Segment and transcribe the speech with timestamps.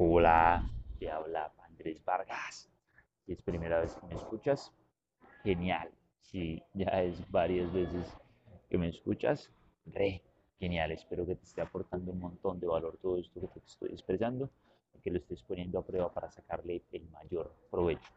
[0.00, 0.62] Hola,
[1.00, 2.70] te habla Andrés Vargas.
[3.26, 4.72] Si es primera vez que me escuchas,
[5.42, 5.90] genial.
[6.20, 8.16] Si ya es varias veces
[8.70, 9.50] que me escuchas,
[9.86, 10.22] re
[10.60, 10.92] genial.
[10.92, 14.48] Espero que te esté aportando un montón de valor todo esto que te estoy expresando
[14.94, 18.12] y que lo estés poniendo a prueba para sacarle el mayor provecho.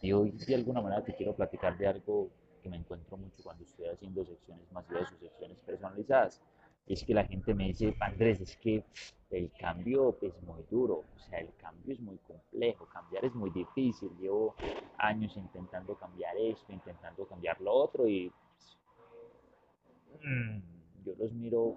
[0.00, 2.30] Y hoy de alguna manera te quiero platicar de algo
[2.62, 6.40] que me encuentro mucho cuando estoy haciendo secciones masivas o secciones personalizadas.
[6.88, 8.82] Y es que la gente me dice, Andrés, es que
[9.30, 13.50] el cambio es muy duro, o sea, el cambio es muy complejo, cambiar es muy
[13.50, 14.10] difícil.
[14.18, 14.54] Llevo
[14.96, 18.32] años intentando cambiar esto, intentando cambiar lo otro y
[20.22, 20.58] mm,
[21.04, 21.76] yo los miro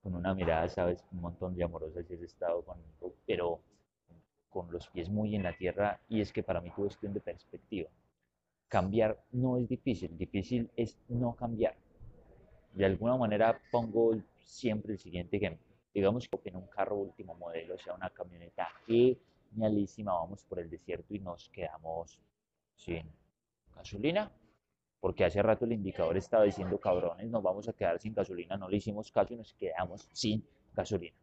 [0.00, 3.60] con una mirada, sabes, un montón de amorosas si has estado conmigo, pero
[4.48, 7.14] con los pies muy en la tierra y es que para mí todo es cuestión
[7.14, 7.90] de perspectiva.
[8.68, 11.74] Cambiar no es difícil, difícil es no cambiar.
[12.72, 15.66] De alguna manera pongo siempre el siguiente ejemplo.
[15.92, 20.70] Digamos que en un carro último modelo, o sea, una camioneta genialísima, vamos por el
[20.70, 22.20] desierto y nos quedamos
[22.76, 23.04] sin
[23.74, 24.30] gasolina,
[25.00, 28.68] porque hace rato el indicador estaba diciendo, cabrones, nos vamos a quedar sin gasolina, no
[28.68, 31.16] le hicimos caso y nos quedamos sin gasolina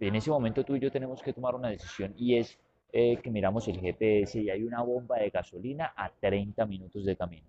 [0.00, 2.58] en ese momento tú y yo tenemos que tomar una decisión y es
[2.92, 7.16] eh, que miramos el GPS y hay una bomba de gasolina a 30 minutos de
[7.16, 7.46] camino.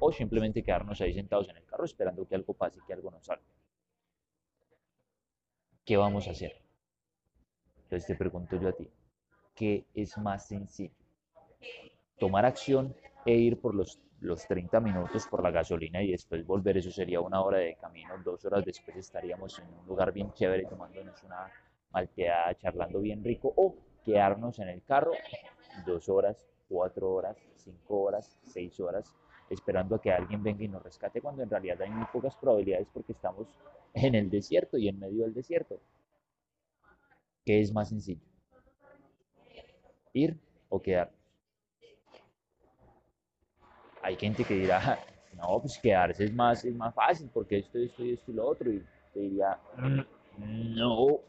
[0.00, 3.24] O simplemente quedarnos ahí sentados en el carro esperando que algo pase, que algo nos
[3.24, 3.44] salga.
[5.84, 6.60] ¿Qué vamos a hacer?
[7.84, 8.90] Entonces te pregunto yo a ti,
[9.54, 10.92] ¿qué es más sencillo?
[12.18, 16.78] Tomar acción e ir por los, los 30 minutos por la gasolina y después volver,
[16.78, 20.64] eso sería una hora de camino, dos horas después estaríamos en un lugar bien chévere
[20.64, 21.50] tomándonos una
[21.92, 25.12] malteada, charlando bien rico, o quedarnos en el carro
[25.84, 29.14] dos horas, cuatro horas, cinco horas, seis horas,
[29.50, 32.88] esperando a que alguien venga y nos rescate, cuando en realidad hay muy pocas probabilidades
[32.92, 33.46] porque estamos
[33.94, 35.80] en el desierto y en medio del desierto.
[37.44, 38.20] ¿Qué es más sencillo?
[40.12, 40.36] ¿Ir
[40.68, 41.14] o quedarnos?
[44.02, 44.98] Hay gente que dirá,
[45.36, 48.46] no, pues quedarse es más, es más fácil porque esto, esto y esto y lo
[48.46, 48.72] otro.
[48.72, 49.58] Y te diría,
[50.38, 51.20] no,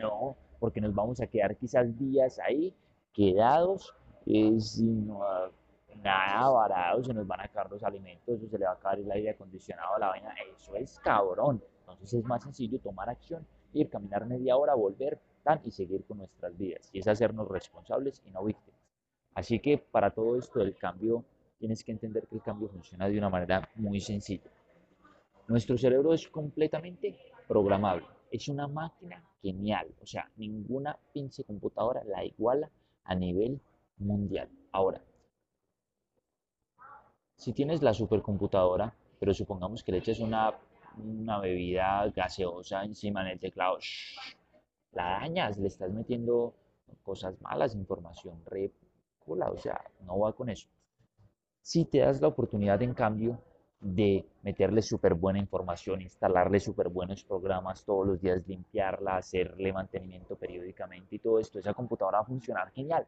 [0.00, 2.74] no, porque nos vamos a quedar quizás días ahí
[3.12, 3.94] quedados
[4.26, 5.10] eh, sin
[6.02, 9.10] nada varados, se nos van a acabar los alimentos, se le va a acabar el
[9.10, 11.62] aire acondicionado la vaina, eso es cabrón.
[11.80, 16.18] Entonces es más sencillo tomar acción, ir, caminar media hora, volver, tan, y seguir con
[16.18, 16.88] nuestras vidas.
[16.92, 18.80] Y es hacernos responsables y no víctimas.
[19.34, 21.24] Así que para todo esto del cambio,
[21.58, 24.50] tienes que entender que el cambio funciona de una manera muy sencilla.
[25.48, 27.18] Nuestro cerebro es completamente
[27.48, 29.88] programable es una máquina genial.
[30.02, 32.70] O sea, ninguna pinche computadora la iguala
[33.04, 33.60] a nivel
[33.98, 34.48] mundial.
[34.72, 35.02] Ahora,
[37.40, 40.54] si tienes la supercomputadora, pero supongamos que le eches una,
[41.02, 43.78] una bebida gaseosa encima en el teclado,
[44.92, 46.52] la dañas, le estás metiendo
[47.02, 48.70] cosas malas, información re
[49.26, 50.68] o sea, no va con eso.
[51.62, 53.40] Si te das la oportunidad, en cambio,
[53.80, 60.36] de meterle súper buena información, instalarle súper buenos programas todos los días, limpiarla, hacerle mantenimiento
[60.36, 63.06] periódicamente y todo esto, esa computadora va a funcionar genial.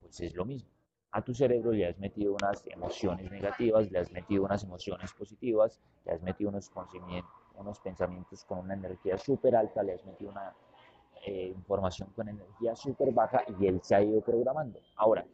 [0.00, 0.70] Pues es lo mismo.
[1.14, 5.80] A tu cerebro le has metido unas emociones negativas, le has metido unas emociones positivas,
[6.04, 10.52] le has metido unos, pensamientos con una energía súper alta, le has metido una
[11.24, 14.80] eh, información con energía súper baja y él se ha ido programando.
[14.96, 15.24] Ahora,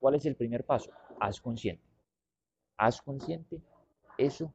[0.00, 0.90] ¿cuál es el primer paso?
[1.20, 1.84] Haz consciente.
[2.78, 3.60] Haz consciente
[4.16, 4.54] eso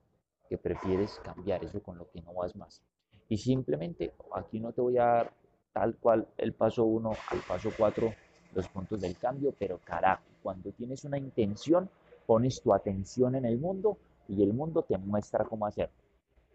[0.50, 2.81] que prefieres cambiar, eso con lo que no vas más.
[3.30, 5.34] Y simplemente, aquí no te voy a dar
[5.74, 8.12] tal cual el paso 1 al paso 4,
[8.53, 11.89] los puntos del cambio, pero carajo, cuando tienes una intención,
[12.25, 13.97] pones tu atención en el mundo
[14.28, 15.89] y el mundo te muestra cómo hacer.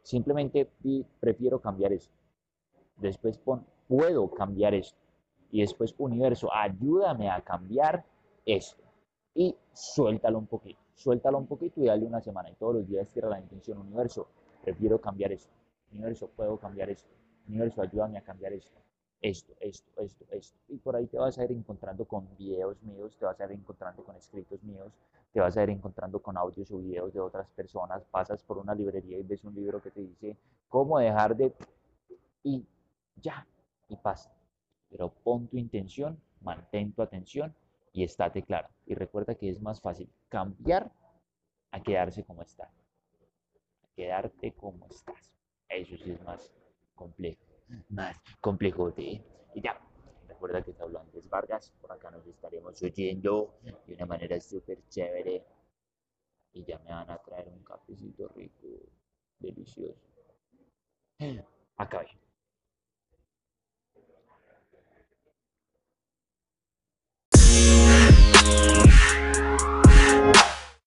[0.02, 0.70] Simplemente
[1.20, 2.10] prefiero cambiar eso.
[2.96, 3.40] Después
[3.88, 4.98] puedo cambiar esto.
[5.50, 8.04] Y después, universo, ayúdame a cambiar
[8.44, 8.82] esto.
[9.34, 12.50] Y suéltalo un poquito suéltalo un poquito y dale una semana.
[12.50, 14.26] Y todos los días cierra la intención, universo,
[14.62, 15.52] prefiero cambiar esto.
[15.92, 17.08] Universo, puedo cambiar esto.
[17.48, 18.76] Universo, ayúdame a cambiar esto.
[19.26, 20.56] Esto, esto, esto, esto.
[20.68, 23.50] Y por ahí te vas a ir encontrando con videos míos, te vas a ir
[23.50, 24.92] encontrando con escritos míos,
[25.32, 28.04] te vas a ir encontrando con audios o videos de otras personas.
[28.04, 30.36] Pasas por una librería y ves un libro que te dice
[30.68, 31.52] cómo dejar de...
[32.44, 32.64] Y
[33.16, 33.44] ya,
[33.88, 34.32] y pasa.
[34.90, 37.52] Pero pon tu intención, mantén tu atención
[37.92, 38.68] y estate claro.
[38.86, 40.92] Y recuerda que es más fácil cambiar
[41.72, 42.66] a quedarse como está.
[42.66, 45.32] A quedarte como estás.
[45.68, 46.52] Eso sí es más
[46.94, 47.45] complejo.
[47.88, 49.22] Más complejo de...
[49.54, 49.80] Y ya.
[50.28, 51.72] Recuerda que te habló Andrés Vargas.
[51.80, 55.44] Por acá nos estaremos oyendo de una manera súper chévere.
[56.52, 58.66] Y ya me van a traer un cafecito rico,
[59.38, 60.00] delicioso.
[61.76, 62.04] Acá